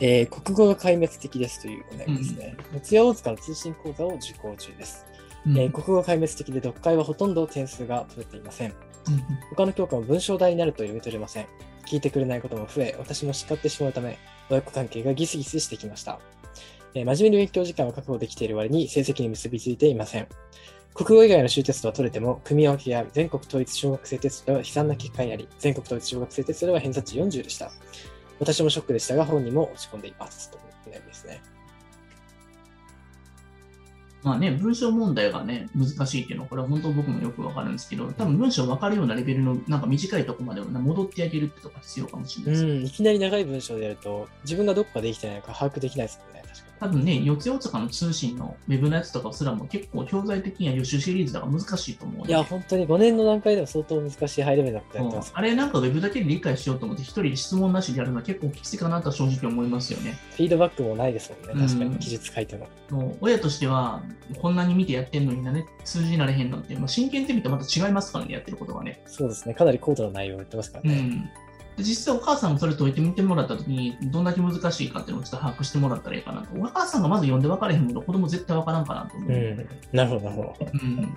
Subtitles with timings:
[0.00, 2.56] えー国語が壊滅的ですというお悩みですね。
[2.72, 5.04] 四谷大塚の通信講座を受講中です。
[5.46, 8.70] うんえー国語が壊滅的で読解はほとんど点数が取れていません。
[8.70, 8.76] うん
[9.50, 11.46] 他の教科も文章題になると読み取れません。
[11.86, 14.18] 聞いてくれないことも増え、私も叱ってしまうため、
[14.50, 16.20] 親子関係がギスギスしてきました。
[16.94, 20.28] えー真面目に勉強時間は確保できている割に成績に結びついていません。
[20.94, 27.70] 国語以外の習テストは取れても、組み分けや全国統一小学生テストでは悲惨な結果になり、全国統一小学生テストでは偏差値40でした。
[28.40, 30.50] 私もショックでしたが、本人も落ち込んでいます。
[30.50, 31.40] という悩みですね。
[34.22, 42.64] まあね、文章問題がね、難しいっていうのは、これは本当僕もよくわかるんですけど、多分文章分かるようなレベルの、なんか短いとこまで戻ってあげるってとこが必要かもしれないです。
[42.64, 46.42] うん、いきなり長い文章でやると、自分がどこかできてないのか把握できないですもんね。
[46.46, 46.67] 確かに。
[46.80, 52.30] 多分ね、四つ大塚の通信のウェブのやつとかすらも結構教材的には予習シリーズだから難しいと思うので。
[52.30, 55.32] いや、本当に5年の段階でも相当難しいハイレベルなことやってます。
[55.34, 60.16] あれなんかウェブだけで理解しようと思って一人で質問なしでやるのは結構きついかなとは正直思いますよね。
[60.36, 61.66] フィードバックもないですもんね。
[61.66, 62.68] 確かうんに、記述書いても。
[62.90, 64.02] もう親としては
[64.40, 69.02] こんなに見てやってんのになね、数字になれへんのって、まあ、真剣って見てまた違いますからね、やってることがね。
[69.06, 69.54] そうですね。
[69.54, 70.98] かなり高度な内容を言ってますからね。
[70.98, 71.30] うん。
[71.78, 76.48] で実際お母さんもそれ解いてみてもらったときに、どんだけ難しいかっていうのをちょっと把握してもらったらいいかなと。
[76.60, 79.30] お母さんがまず読んで分かれへんもの、子供絶対分からんかなと思う。
[79.30, 79.68] うん。
[79.92, 80.66] なるほど、なるほど。
[80.74, 81.16] うん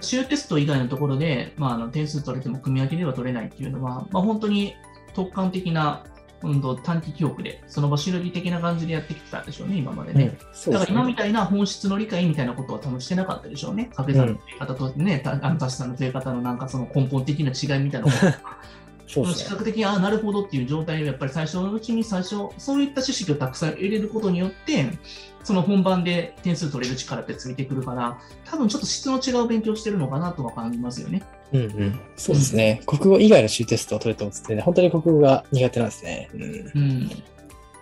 [0.00, 4.76] 週テスト以外のところで、まあ、あの点数取れても組み分けでは取れないっていうのは、まあ、本当に
[5.14, 6.04] 特感的な、
[6.42, 10.24] うんと短期記憶で、その場しのぎ的な感じでやってきてたでしょうね、今までね。
[10.24, 10.78] うん、ですね。
[10.78, 13.86] から今みたいな本質の理解みたいなことは多分してなかったでしょうね。
[13.86, 18.16] 掛け算の増え方とね、たあの足し算の増え方のなんかその根本的な違いみたいなこと
[19.08, 19.44] そうですね。
[19.44, 24.90] 視覚的にああなるほどっていう状態をやっぱり最初のうちに最初そういった知識をたくさん入れることによって
[25.42, 31.22] その本番で点数取れる力ってついてくるから多分ちょっと質の違う勉強してるのかなとは感じますよね。
[31.52, 32.00] うんうん。
[32.16, 32.82] そうですね。
[32.86, 36.28] 国語以外の習テストを取れてもってね、本当に国語が苦手なんですね。
[36.34, 36.42] うん。
[36.42, 37.10] うん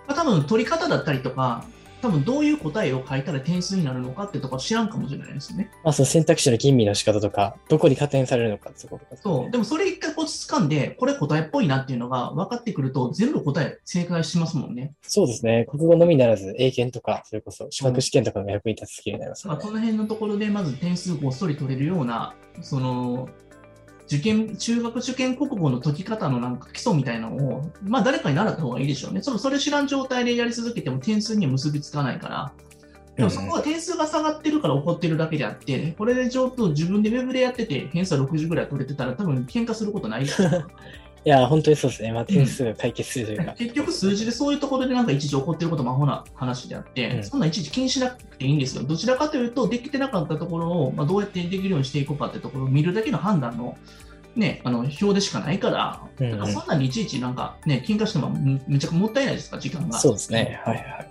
[0.07, 1.65] まあ、多分取り方だったりとか
[2.07, 5.71] 多分どういう答えを書いたら点数になるのかってとか知らんかもしれないですよね。
[5.83, 9.51] まあ、その選択肢の吟味の仕方とか、どこに加点されるのかってところとか、そう。
[9.51, 14.95] でもそれ一回こう掴んで、これ答えっぽいなっていうのが分かってくると、全部答え正解しますもんね。
[15.03, 15.67] そうですね。
[15.69, 19.77] 国語のみならず、英検とか、それこそ資格試験とかの役に立つスキルになりますよねだからこ。
[19.77, 23.29] の辺のところでまず点数ごっそり取れるような、その、
[24.07, 29.23] 受験、中学受験国語の解き方のなんか基礎みたいなのを、まあ誰かに習った方がいいでしょうね。
[29.23, 32.53] そのそれ知らん状態でやり続けても点数には結びつかないから。
[33.17, 40.51] でもそこは点数が下がってるから起こってるだけであって、これでちょっと自分でウェブでやってて、偏差60ぐらい取れてたら多分喧嘩することないですよ
[41.25, 42.13] いや、本当にそうですね。
[42.13, 43.55] まあ、点数が解決するというか。
[43.59, 48.85] 結局数字でそういうところでなんか一時起こってることもアホな話であって、うんそんな一時気にしなくていいんですよ。
[48.85, 53.77] どちらかというと、できてなかったところを、まあ、どうやってできるようにしていこうかってところを見るだけの判断の、
[54.37, 59.57] ね、あの表でしかないから、うんうんだからそんなにいちいちなんかね、喧嘩してもめめちゃくちゃもったいないですか？
[59.57, 59.99] ら、時間が。
[59.99, 60.61] そうですね。
[60.65, 61.11] はいはい。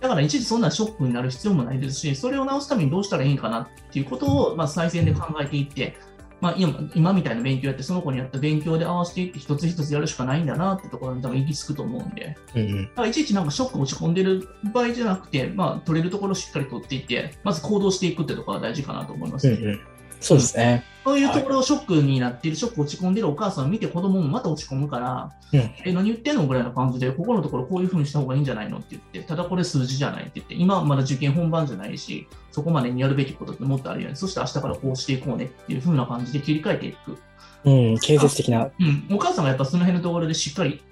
[0.00, 5.94] だからいちいちそんなショックになる必要もないですし、それを直すためにどうしたらいいんかなっていうことを、まあ、最善で考えていって、
[6.42, 12.36] まあ、今今みたいな勉強やって、その子にやった勉強で合わせていって、一つ一つやるしかないんだなってところに多分行き着くと思うんで。
[12.56, 12.82] うんうん。
[12.82, 19.46] だからいちいちなんかショック落ち込んでる場合じゃなくて、まあ、取れるところをしっかり取っていって、まず行動していくってところが大事かなと思います。
[19.46, 19.80] うんうん。
[20.22, 20.84] そうですね。
[21.04, 34.14] そういうところをショックになっている、ショック落ち込んでるお母さんを見て子供もまた落ち込むから、うんえ、何言ってんのぐらいな感じで、ここのところこういうふうにした方がいいんじゃないのって言って、ただこれ数字じゃないって言って、今はまだ受験本番じゃないし、そこまでにやるべきことってもっとあるよね。
[34.14, 37.18] そして明日からこうしていこうねっていうふうな感じで切り替えていく。
[37.64, 38.70] うん、建設的な。
[38.78, 40.82] うん、お母さんがやっぱその辺のところでしっかり、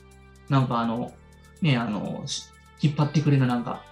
[0.48, 1.12] なんかあの、
[1.62, 2.50] ね、あの、し
[2.82, 3.84] 引っ張ってくれるなんか、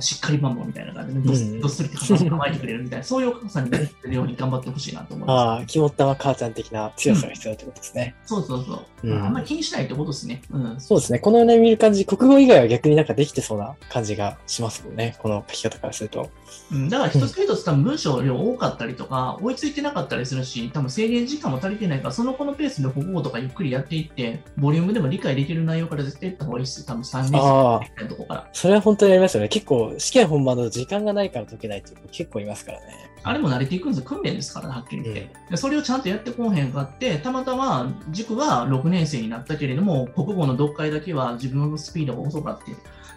[0.00, 1.98] しっかりマンボウみたいな感じで、どっうんどっすりって
[2.30, 5.40] 構えてくれるみたいな、そういうお母さんになってるように頑張ってほしいなと思います。
[5.40, 8.14] ああ、肝っ玉母ちゃん的な強さが必要ってことですね。
[8.26, 9.08] そうそうそう。
[9.08, 10.42] うんあんまり気にしないってことですね。
[10.50, 10.80] うん。
[10.80, 11.18] そうですね。
[11.18, 15.16] このように見る感じ、国語以外は逆になんかできてそうな感じがしますもんね。
[15.18, 16.30] この書き方からすると。
[16.70, 26.86] うんだから一つ一つ多分文章量多かったりとか、追いついてなかったりするし、多分制限時間も足りてないから、その子のペースで国語とかゆっくりやっていって、ボリュームでも理解できる内容から絶対いった方がいいです。
[26.86, 28.48] 多分3年生のとこから。
[28.52, 29.48] それは本当にありますよね。
[29.48, 32.86] 結構、試験本番だと時間がないから解けないっていう子結構いますからね。
[33.24, 34.04] あれも慣れていくんですよ。
[34.04, 35.30] 訓練ですからね、はっきり言って。
[35.50, 42.72] でそれをちゃんとやってこうへんかって、たまたま塾は6年生になったけれども、国語の読解だけは自分のスピードが遅かって、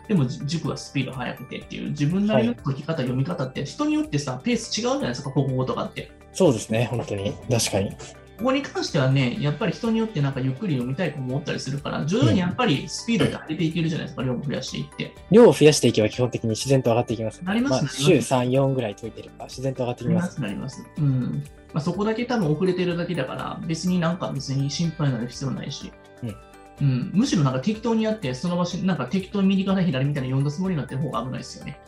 [0.08, 6.12] でも塾はスピード速くてっていう、自分なりの解き方、読み方って、人によってさ、ペース違うじゃないですか、国語とかって。
[6.34, 7.34] そうですね、本当に。
[7.50, 7.92] 確かに。
[8.38, 15.14] ここに関してはね、やっぱり人によってなんかゆっくり読みたい子もおったりするから、徐々にやっぱりスピードって上げていけるじゃないですか、量も増やしていって。
[15.32, 20.22] 量を増やしていけば基本的に自然と上がっていきます、なりますあ、週3、4ぐらい解いてれば自然と上がっていきま。
[20.22, 20.86] なりますす、なります。
[20.98, 21.44] うん。
[21.74, 25.92] まあ、そこだけ多分遅れてるだけだから、別になんか別に心配になる必要ないし。
[26.24, 26.36] うん
[26.82, 31.80] うん、むしろなんか適当にやって、その場所、なんか適当に右から左みたいな読んだつもりになってる方が危ないですよね。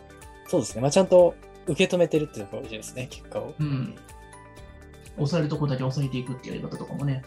[0.48, 0.82] そうですね。
[0.82, 1.36] まあ、ちゃんと
[1.68, 3.54] 受け止めてるっていうところですね、結果を。
[3.60, 3.96] うん。
[5.18, 7.24] 抑えるとこだけ抑えていくっていうやり方とかもね。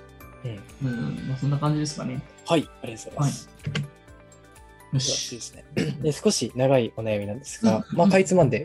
[0.83, 0.89] うん。
[0.89, 2.23] うん、まあ、そんな感じですかね。
[2.47, 3.49] はい、ありがとうございます。
[4.93, 5.35] は次し。
[5.37, 5.65] ですね。
[6.03, 8.59] で少し長いお悩みなんですが、まあ、かいつまんで